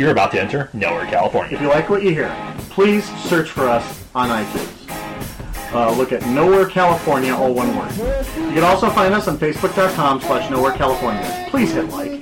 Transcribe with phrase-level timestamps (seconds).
[0.00, 1.54] You're about to enter Nowhere, California.
[1.54, 2.34] If you like what you hear,
[2.70, 5.74] please search for us on iTunes.
[5.74, 7.94] Uh, look at Nowhere California, all one word.
[8.34, 11.46] You can also find us on Facebook.com slash Nowhere California.
[11.50, 12.12] Please hit like.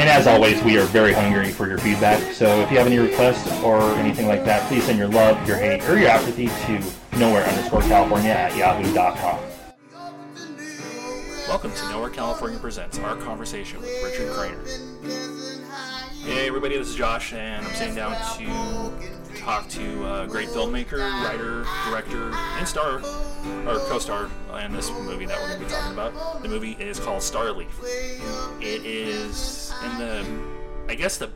[0.00, 2.32] And as always, we are very hungry for your feedback.
[2.32, 5.58] So if you have any requests or anything like that, please send your love, your
[5.58, 9.40] hate, or your apathy to nowhere underscore California at yahoo.com.
[11.48, 15.57] Welcome to Nowhere California Presents Our Conversation with Richard Cranor.
[16.28, 20.98] Hey everybody, this is Josh, and I'm sitting down to talk to a great filmmaker,
[21.24, 22.98] writer, director, and star,
[23.66, 24.28] or co-star
[24.62, 26.42] in this movie that we're going to be talking about.
[26.42, 27.70] The movie is called Starleaf.
[28.60, 30.26] It is, in the,
[30.86, 31.30] I guess the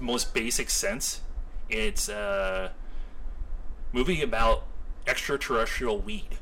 [0.00, 1.20] most basic sense,
[1.68, 2.72] it's a
[3.92, 4.64] movie about
[5.06, 6.38] extraterrestrial weed.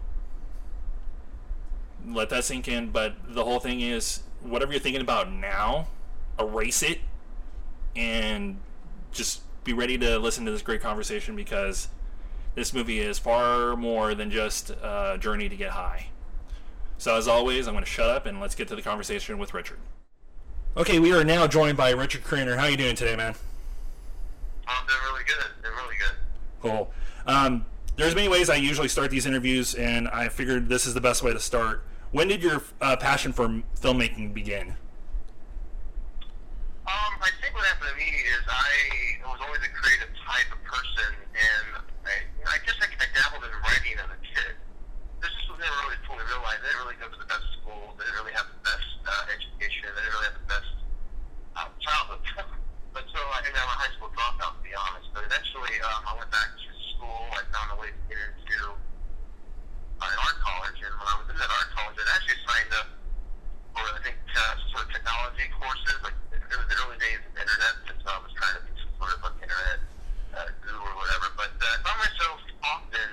[2.07, 5.89] Let that sink in, but the whole thing is whatever you're thinking about now,
[6.39, 7.01] erase it
[7.97, 8.59] and
[9.13, 11.89] just be ready to listen to this great conversation because
[12.55, 16.09] this movie is far more than just a journey to get high.
[16.99, 19.55] So, as always, I'm going to shut up and let's get to the conversation with
[19.55, 19.79] Richard.
[20.77, 22.57] Okay, we are now joined by Richard Cranor.
[22.57, 23.35] How are you doing today, man?
[24.67, 25.63] I'm doing really good.
[25.63, 26.17] Doing really good.
[26.63, 26.91] Cool.
[27.27, 31.01] Um, there's many ways I usually start these interviews, and I figured this is the
[31.01, 31.85] best way to start.
[32.11, 34.77] When did your uh, passion for filmmaking begin?
[36.83, 40.59] Um, I think what happened to me is I was always a creative type of
[40.67, 41.67] person, and
[42.03, 44.59] I, I guess I, I dabbled in writing as a kid.
[45.23, 46.59] This was never really fully realized.
[46.59, 47.95] I didn't really go to the best schools.
[47.95, 49.95] I didn't really have the best uh, education.
[49.95, 50.73] I didn't really have the best
[51.55, 52.23] uh, childhood.
[52.99, 55.07] but so I think I'm a high school dropout, to be honest.
[55.15, 57.23] But eventually, um, I went back to school.
[57.31, 61.31] I found a way to get into uh, an art college, and when I was
[61.31, 62.89] in that art college, I actually signed up
[63.79, 67.33] for I think uh, sort of technology courses, like it was the early days of
[67.33, 69.81] the internet, since I was trying to be some sort of like internet
[70.37, 71.33] uh, guru or whatever.
[71.33, 73.09] But uh, I found myself often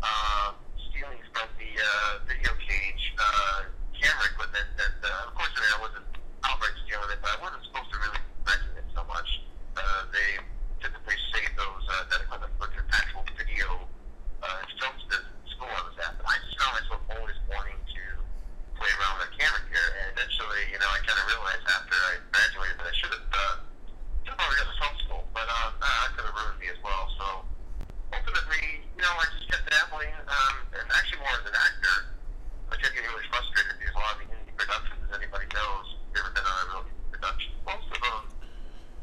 [0.00, 0.48] uh,
[0.88, 4.68] stealing from the uh, video cage uh, camera equipment.
[4.80, 6.08] That uh, of course, I mean, I wasn't
[6.48, 9.28] outright stealing it, but I wasn't supposed to really be renting it so much.
[9.76, 10.40] Uh, they
[10.80, 13.68] typically save those uh, that equipment for their actual video
[14.40, 16.16] uh, films business at the school I was at.
[16.16, 18.02] But I just found myself always wanting to
[18.80, 19.88] play around with a camera gear.
[20.00, 23.28] And eventually, you know, I kind of realized after I graduated that I should have
[23.30, 23.56] uh,
[24.24, 26.68] should have probably got to film school, but um, uh, that could have ruined me
[26.72, 27.04] as well.
[27.20, 27.26] So
[28.16, 31.96] ultimately, you know, I just kept dabbling, um, and actually more as an actor.
[32.72, 35.86] I kept getting really frustrated because a lot of the indie productions, as anybody knows,
[35.90, 38.22] if you've ever been on a real indie production, most of them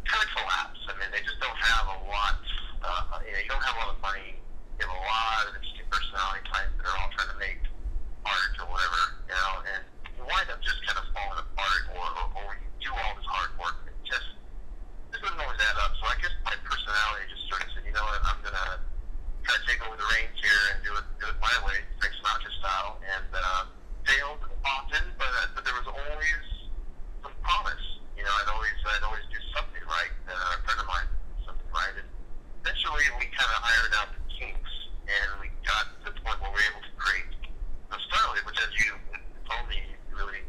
[0.08, 0.82] kind of collapse.
[0.88, 2.40] I mean, they just don't have a lot.
[2.82, 4.40] Uh, you know, you don't have a lot of money.
[4.80, 7.60] You have a lot of interesting personality types that are all trying to make
[8.24, 9.82] art or whatever, you know, and
[10.16, 13.28] you wind up just kind of falling apart, or, or, or you do all this
[13.28, 14.30] hard work and it just
[15.12, 15.92] this doesn't always add up.
[16.00, 18.80] So I guess my personality just sort of said, you know what, I'm gonna
[19.44, 20.68] try to take over the reins here
[21.28, 23.64] and do it my way, Frank Sinatra style, and uh,
[24.08, 26.44] failed often, but uh, but there was always
[27.24, 27.86] some promise.
[28.16, 30.14] You know, I'd always I'd always do something right.
[30.28, 32.08] Uh, a friend of mine did something right, and
[32.64, 34.74] eventually we kind of ironed out the kinks,
[35.04, 37.28] and we got to the point where we were able to create
[37.92, 38.96] the Starleaf, which as you
[39.48, 40.44] told me you really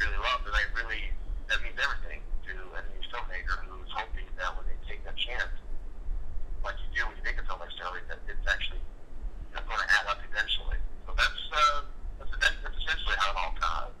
[0.00, 1.12] really loved, and I really
[1.52, 5.52] that means everything to any filmmaker who's hoping that when they take that chance,
[6.64, 9.68] like you do when you make a film like Starleaf, that it's actually you know,
[9.68, 10.80] going to add up eventually.
[11.06, 11.80] So that's uh,
[12.18, 13.92] that's, that's essentially how it all kind of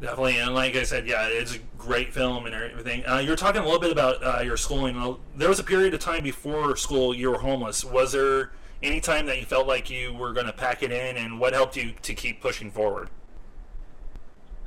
[0.00, 3.04] Definitely, and like I said, yeah, it's a great film and everything.
[3.04, 4.94] Uh, you were talking a little bit about uh, your schooling.
[5.34, 7.84] There was a period of time before school you were homeless.
[7.84, 11.16] Was there any time that you felt like you were going to pack it in,
[11.16, 13.10] and what helped you to keep pushing forward?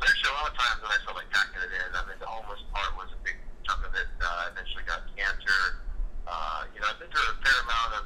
[0.02, 2.28] Actually, a lot of times when I felt like packing it in, I mean, the
[2.28, 4.08] homeless part was a big chunk of it.
[4.20, 5.88] Uh, eventually got cancer.
[6.28, 8.04] Uh, you know, I've been through a fair amount of,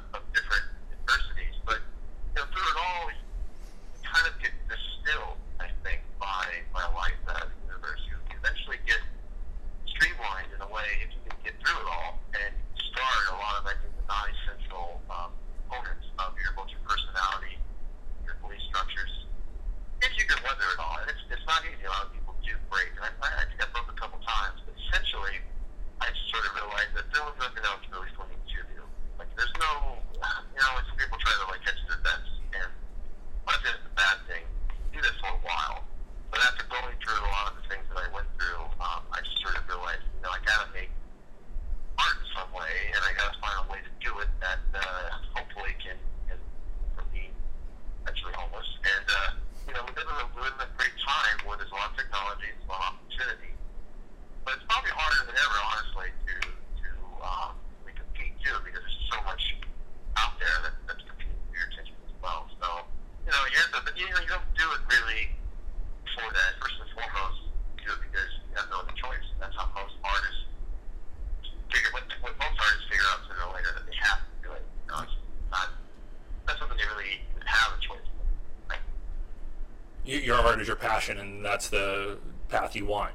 [80.08, 82.16] your art is your passion, and that's the
[82.48, 83.12] path you want.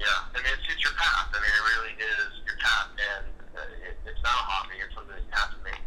[0.00, 1.28] Yeah, I mean, it's, it's your path.
[1.28, 4.80] I mean, it really is your path, and uh, it, it's not a hobby.
[4.80, 5.82] It's something you have to make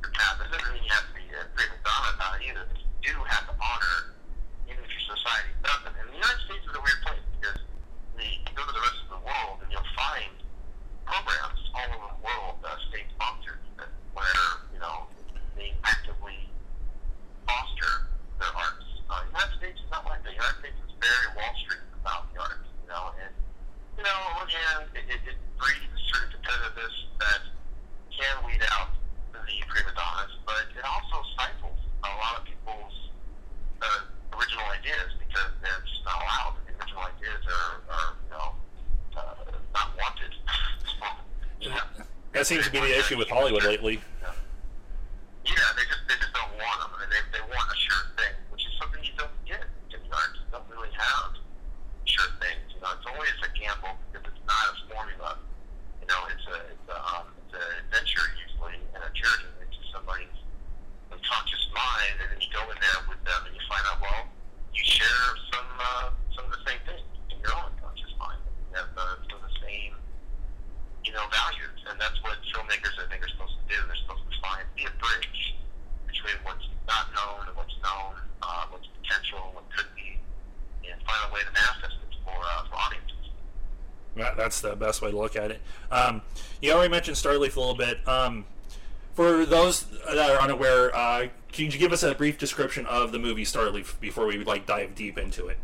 [0.00, 0.40] your path.
[0.40, 2.64] It doesn't mean you have to be a freaking dog about it either.
[3.04, 4.16] You do have to honor,
[4.64, 5.92] even if your society doesn't.
[5.92, 7.60] And the United States is a weird place because
[8.16, 10.35] you go to the rest of the world and you'll find
[42.36, 43.98] That seems to be the issue with Hollywood lately.
[84.36, 85.60] that's the best way to look at it.
[85.90, 86.22] Um,
[86.60, 88.06] you already mentioned Starleaf a little bit.
[88.06, 88.44] Um,
[89.14, 93.18] for those that are unaware, uh, can you give us a brief description of the
[93.18, 95.56] movie Starleaf before we like dive deep into it?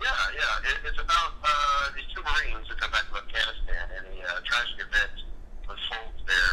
[0.00, 0.70] Yeah, yeah.
[0.70, 4.40] It, it's about uh, these two Marines who come back from Afghanistan and the uh,
[4.46, 5.12] tragic event
[5.68, 6.52] unfolds there.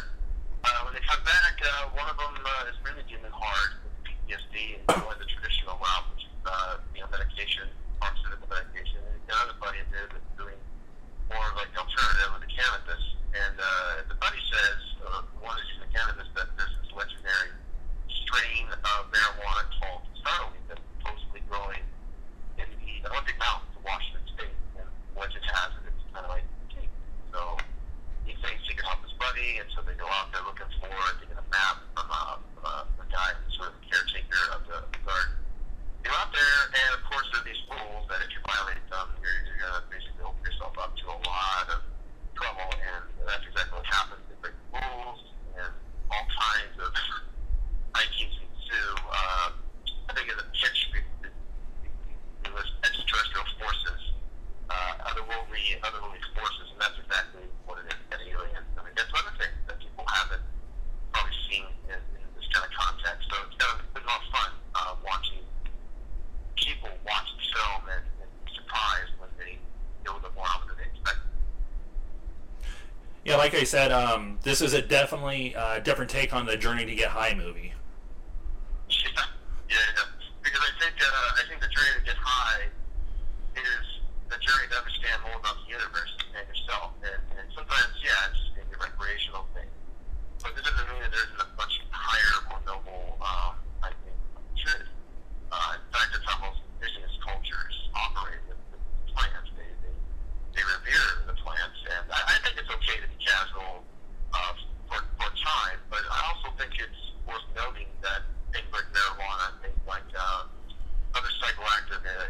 [0.65, 3.95] Uh, when they come back, uh, one of them uh, is really dealing hard with
[4.03, 7.69] PTSD and going the traditional route, which is uh, you know medication,
[8.03, 8.99] pharmaceutical medication.
[8.99, 10.26] And the other buddy of his is
[11.37, 13.03] more like an alternative with the cannabis.
[13.37, 17.53] And uh, the buddy says, uh, one is using the cannabis, that there's this legendary
[18.25, 19.56] strain of marijuana
[73.27, 76.85] yeah, like I said, um, this is a definitely uh, different take on the Journey
[76.85, 77.73] to Get High movie.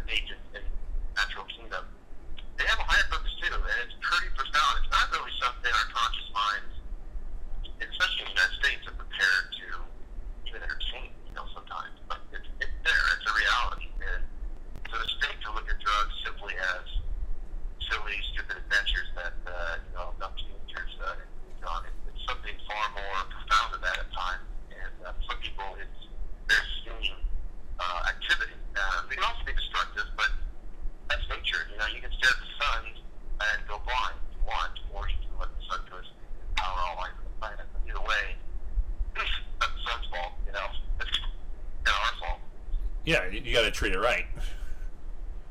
[0.09, 0.46] agent.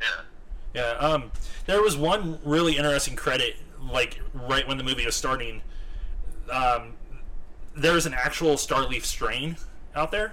[0.01, 0.07] Yeah.
[0.75, 0.91] Yeah.
[0.99, 1.33] Um,
[1.67, 5.63] there was one really interesting credit, like right when the movie was starting.
[6.51, 6.95] Um,
[7.75, 9.57] there was an actual Starleaf strain
[9.95, 10.33] out there.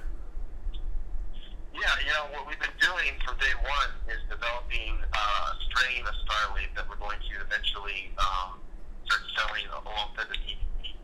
[1.74, 6.05] Yeah, you know what we've been doing from day one is developing uh, a strain
[6.05, 8.62] of Starleaf that we're going to eventually um,
[9.03, 10.96] start selling along with the DVD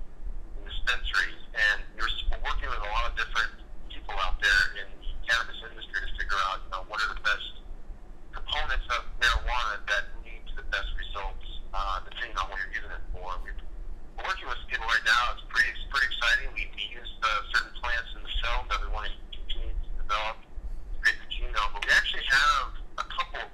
[0.63, 2.08] dispensaries, and we're
[2.46, 3.51] working with a lot of different
[3.89, 7.24] people out there in the cannabis industry to figure out you know what are the
[7.25, 7.60] best
[8.33, 12.93] components of marijuana that lead to the best results, uh, depending on what you're using
[12.93, 13.29] it for.
[13.41, 13.57] We're
[14.24, 15.36] working with people right now.
[15.36, 16.48] It's pretty, it's pretty exciting.
[16.53, 20.38] We use uh, certain plants in the film that we want to continue to develop,
[21.01, 21.69] create the genome.
[21.74, 22.67] But we actually have
[23.00, 23.50] a couple of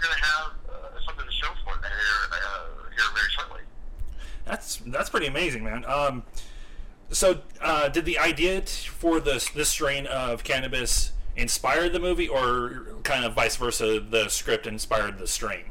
[0.00, 3.30] we're going to have uh, something to show for that here uh, uh, here very
[3.30, 3.60] shortly.
[4.44, 5.84] That's that's pretty amazing, man.
[5.86, 6.22] Um,
[7.10, 12.86] so uh, did the idea for this this strain of cannabis inspire the movie, or
[13.02, 14.00] kind of vice versa?
[14.00, 15.64] The script inspired the strain.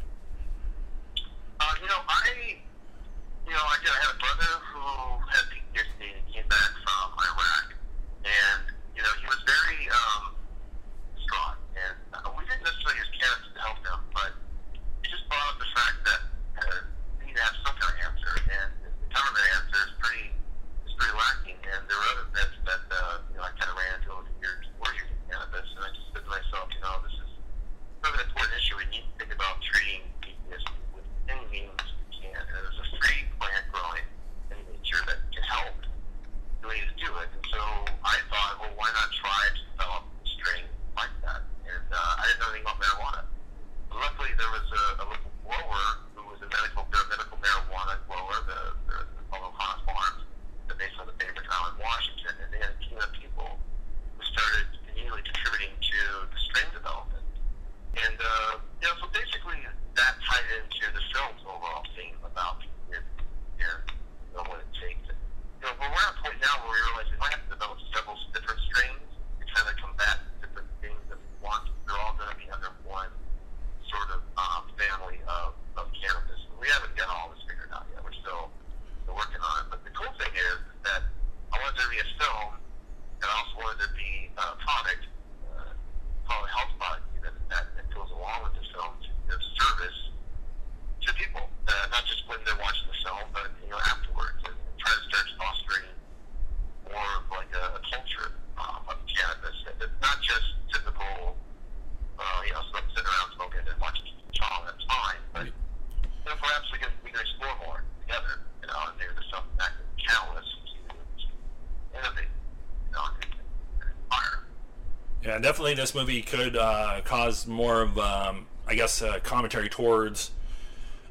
[115.42, 115.74] Definitely.
[115.74, 120.32] This movie could uh, cause more of, um, I guess, uh, commentary towards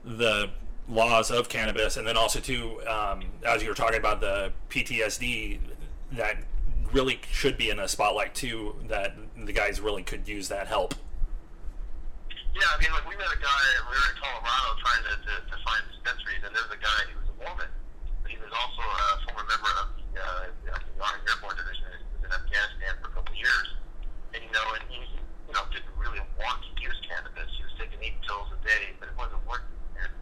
[0.04, 0.50] the
[0.88, 5.58] laws of cannabis, and then also too, um, as you were talking about the PTSD,
[6.12, 6.36] that
[6.92, 8.74] really should be in a spotlight too.
[8.88, 10.94] That the guys really could use that help.
[12.54, 13.62] Yeah, I mean, like we met a guy.
[13.86, 17.00] We were in Colorado trying to, to, to find dispensaries, and there was a guy.
[17.06, 17.70] He was a Mormon,
[18.24, 21.86] but he was also a former member of the, uh, the Army Airborne Division.
[21.92, 23.68] He was in Afghanistan for a couple of years,
[24.34, 24.98] and you know, and he,
[25.48, 27.48] you know, didn't really want to use cannabis.
[27.56, 29.72] He was taking eight pills a day, but it wasn't working.
[30.00, 30.12] And,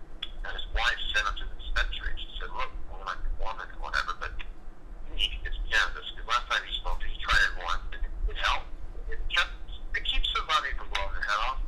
[0.47, 2.15] and his wife sent him to the dispensary.
[2.19, 5.67] She said, "Look, I'm not a Mormon or whatever, but you need to get some
[5.71, 8.71] cannabis because last time he smoked, he tried it once, and it, it helped.
[9.11, 9.55] It kept,
[9.99, 11.61] it keeps somebody from blowing their head off."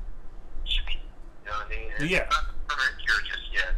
[0.68, 1.00] should be.
[1.00, 1.88] You know what I mean?
[1.96, 2.28] It's Yeah.
[2.28, 3.72] not the permanent cure just yet.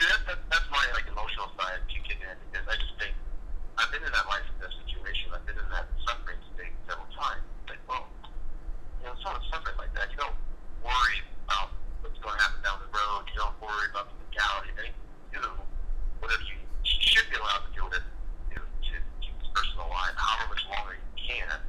[0.00, 3.12] See, that, that, that's my like emotional side kicking in because I just think
[3.76, 5.28] I've been in that life in that situation.
[5.36, 7.44] I've been in that suffering state several times.
[7.68, 10.08] Like, well, you know, someone's suffering like that.
[10.08, 10.38] You don't
[10.80, 11.68] worry about
[12.00, 13.28] what's going to happen down the road.
[13.28, 15.04] You don't worry about the legality of anything
[15.36, 15.52] you do.
[16.24, 18.06] Whatever you, you should be allowed to do with it
[18.52, 21.60] you know, to keep this person alive, however much longer you can.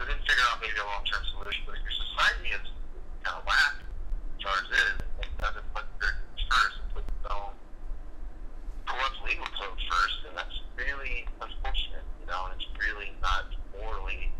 [0.00, 1.68] But then figure out maybe a long-term solution.
[1.68, 2.64] But if your society is
[3.24, 6.88] kind of whack, as far as it is, and doesn't put their needs first and
[6.94, 7.50] put its own
[8.86, 14.30] corrupt legal code first, and that's really unfortunate, you know, and it's really not morally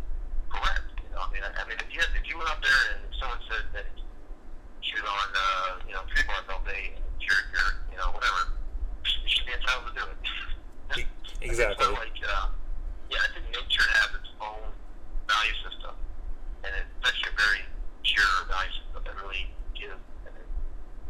[0.47, 1.27] correct, you know.
[1.27, 3.67] I mean, I, I mean, if you if you went up there and someone said
[3.75, 3.91] that
[4.81, 8.55] shoot on, uh, you know, tree bark all day, and you're, you're, you know, whatever,
[9.05, 10.19] you should be entitled to do it.
[11.43, 11.85] Exactly.
[11.85, 12.49] So, like, uh,
[13.11, 14.63] yeah, I think nature has its own
[15.29, 15.95] value system,
[16.65, 17.63] and it's actually a very
[18.03, 20.49] pure value system that really gives, and it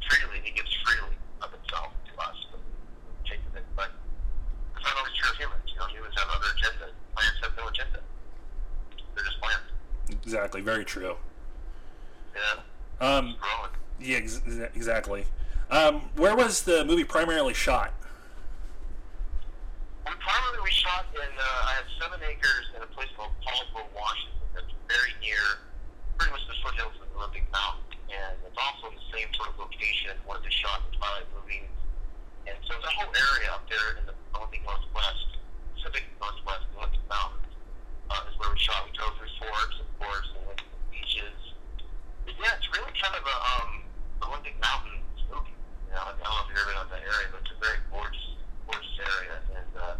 [0.05, 2.37] freely, it gives freely of itself to us.
[2.53, 3.89] So we take of it, but
[4.77, 5.65] it's not always true of humans.
[5.73, 6.93] You know, humans have other agendas.
[7.17, 8.01] Plants have no agenda.
[9.17, 9.71] They're just plants.
[10.59, 10.63] Exactly.
[10.63, 11.17] Very true.
[12.35, 12.61] Yeah,
[13.01, 13.71] Um, growing.
[14.01, 14.43] yeah, ex-
[14.75, 15.25] exactly.
[15.71, 17.93] Um, where was the movie primarily shot?
[20.07, 21.21] We primarily we shot in.
[21.21, 24.39] Uh, I had seven acres in a place called Paulsville, Washington.
[24.55, 25.63] That's very near,
[26.19, 29.51] pretty much the foothills of the Olympic Mountain, and it's also in the same sort
[29.51, 31.69] of location where they shot the Twilight movies.
[32.47, 35.37] And so the whole area up there in the Olympic Northwest,
[35.77, 37.53] Pacific Northwest, the Olympic Mountains,
[38.09, 38.89] uh, is where we shot.
[38.89, 41.37] We drove through forests, of course, and went to the beaches.
[42.25, 43.71] But yeah, it's really kind of a um,
[44.33, 45.53] Olympic Mountains movie.
[45.93, 45.93] You
[46.59, 47.79] know, I don't know if you've ever been out that area, but it's a very
[47.91, 48.27] gorgeous,
[48.67, 49.37] gorgeous area.
[49.55, 49.95] And uh,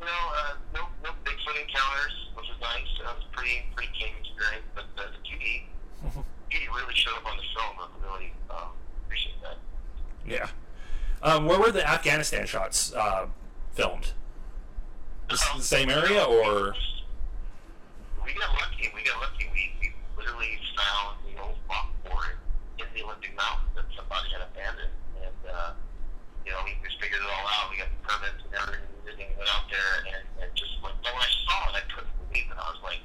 [0.00, 2.90] you know, uh, no, no Bigfoot encounters, which is nice.
[2.98, 4.66] It was pretty, pretty game experience.
[4.74, 5.68] But uh, the beauty,
[6.50, 7.74] beauty really showed up on the film.
[7.78, 8.74] I really um,
[9.06, 9.56] appreciate that.
[10.26, 10.48] Yeah.
[11.22, 13.26] Um, where were the Afghanistan shots uh,
[13.72, 14.12] filmed?
[15.28, 16.74] The s- the same area, or
[18.24, 18.90] We got lucky.
[18.94, 19.46] We got lucky.
[19.54, 22.34] We, we literally found the old rock quarry
[22.78, 24.90] in the Olympic Mountain that somebody had abandoned.
[25.22, 25.72] And, uh,
[26.44, 27.46] you know, we just figured it all
[28.02, 29.30] permits and everything.
[29.38, 32.58] Went out there and, and just like, when I saw it, I couldn't believe it.
[32.58, 33.02] I was like,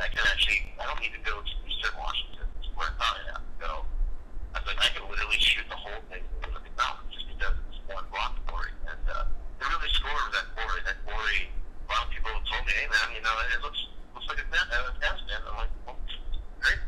[0.00, 2.46] I can actually, I don't need to go to Eastern Washington.
[2.60, 3.72] It's where I thought I'd have to go.
[4.52, 7.56] I was like, I could literally shoot the whole thing in the Mountain just because
[7.68, 8.72] it's one rock quarry.
[8.88, 9.28] And uh,
[9.60, 10.80] they really scored that quarry.
[10.84, 13.80] That quarry, a lot of people told me, hey man, you know, it looks
[14.14, 15.40] looks like it's not Afghanistan.
[15.44, 15.98] I'm like, well,
[16.60, 16.80] great.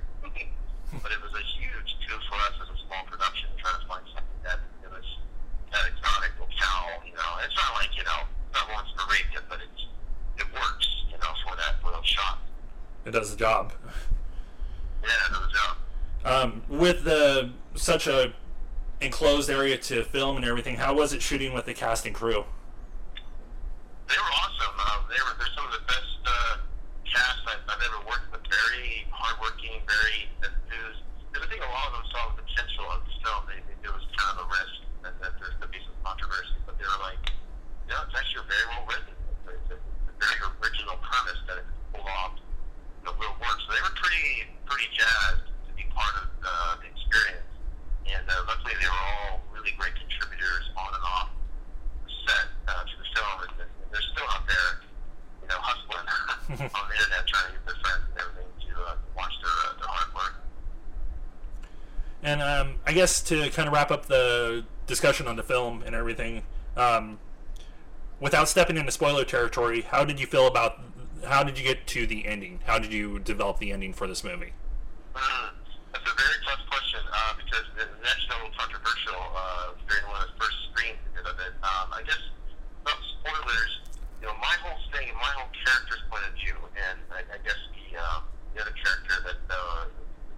[1.03, 4.05] but it was a huge coup for us as a small production trying to find
[4.13, 5.05] something that it was
[5.73, 7.05] that exotic locale.
[7.05, 9.83] You know, it's not like you know, it's not Lawrence of Arabia, but it's
[10.41, 10.89] it works.
[11.13, 12.45] You know, for that for those shots.
[13.05, 13.73] it does the job?
[15.03, 15.77] Yeah, it was job.
[16.25, 18.33] Um, with the such a
[19.01, 22.45] enclosed area to film and everything, how was it shooting with the cast and crew?
[24.09, 24.73] They were awesome.
[24.73, 26.57] Uh, they were they're some of the best uh,
[27.05, 28.41] cast I've, I've ever worked with.
[28.49, 31.05] Very hardworking, very enthused.
[31.37, 33.41] I think a lot of them saw the potential of the film.
[33.53, 36.57] They, they it was kind of a risk that, that going to be some controversy,
[36.65, 37.21] but they were like,
[37.85, 39.13] "No, it's actually very well written.
[39.13, 39.79] It's a, it's a
[40.17, 42.33] very original premise that it's pulled off.
[43.05, 43.61] Know, will work.
[43.61, 45.48] So they were pretty pretty jazzed
[45.79, 47.47] be part of uh, the experience.
[48.11, 51.31] And uh, luckily, they were all really great contributors on and off
[52.27, 54.71] set uh, to the film, and, and they're still out there,
[55.43, 56.07] you know, hustling
[56.75, 59.79] on the internet trying to get their friends and everything to uh, watch their, uh,
[59.79, 60.35] their hard work.
[62.23, 65.95] And um, I guess to kind of wrap up the discussion on the film and
[65.95, 66.43] everything,
[66.77, 67.19] um,
[68.21, 70.81] without stepping into spoiler territory, how did you feel about?
[71.27, 72.61] How did you get to the ending?
[72.65, 74.53] How did you develop the ending for this movie?
[75.15, 75.51] Mm,
[75.93, 79.19] that's a very tough question uh, because the that's no controversial.
[79.35, 82.23] Uh, during one of the first screens we did of it, um, I guess
[82.85, 83.73] without spoilers.
[84.23, 87.59] You know, my whole thing, my whole character's point of view, and I, I guess
[87.75, 88.23] the um,
[88.55, 89.91] the other character that uh,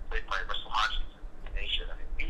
[0.09, 1.87] played by Russell Hodgkinson in Nation.
[1.93, 2.27] I mean, we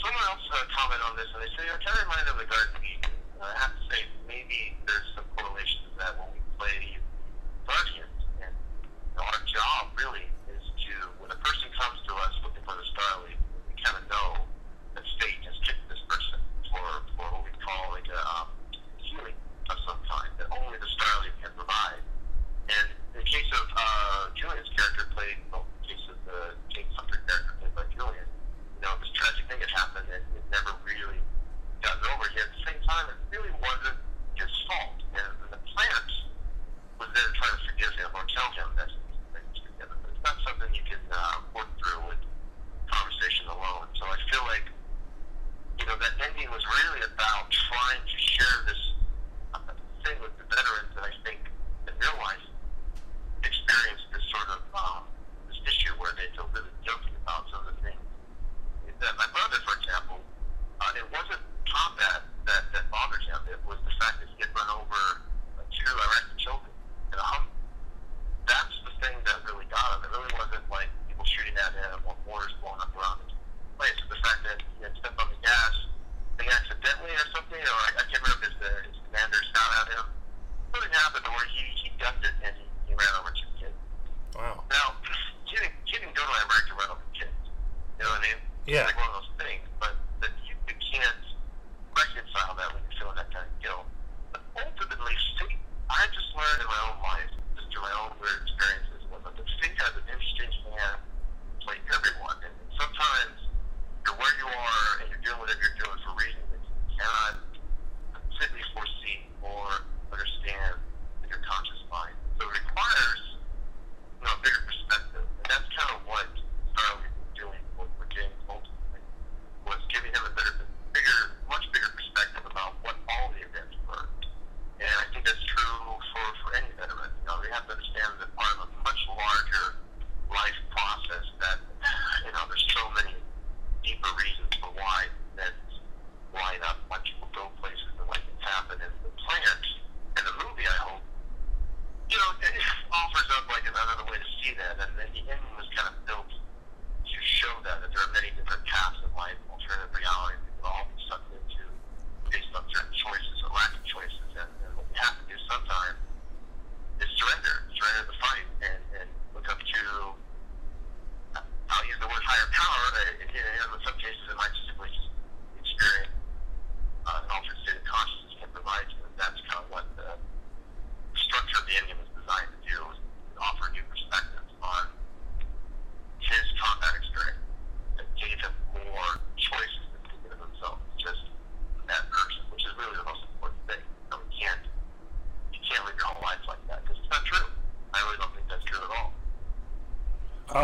[0.00, 2.48] someone else uh, commented on this, and they say, "I kind of reminded of the
[2.48, 3.52] Garden of Eden." Uh,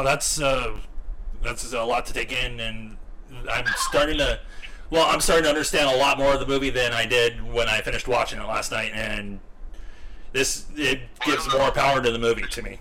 [0.07, 0.79] that's uh,
[1.42, 2.97] that's a lot to take in, and
[3.51, 4.40] I'm starting to.
[4.88, 7.69] Well, I'm starting to understand a lot more of the movie than I did when
[7.69, 9.40] I finished watching it last night, and
[10.33, 12.79] this it gives more power to the movie to me.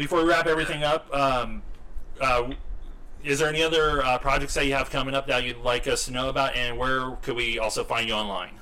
[0.00, 1.62] before we wrap everything up, um,
[2.22, 2.50] uh,
[3.22, 6.06] is there any other uh, projects that you have coming up that you'd like us
[6.06, 8.59] to know about, and where could we also find you online?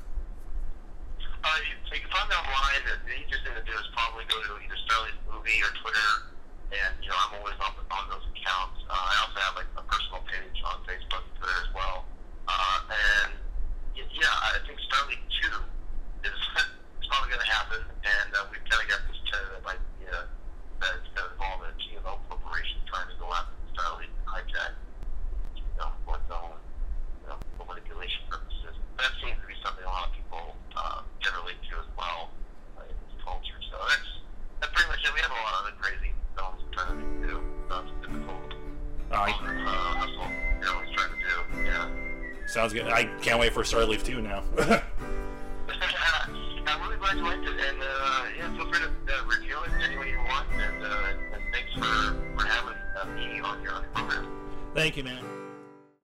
[42.74, 44.42] I can't wait for Starleaf 2 now.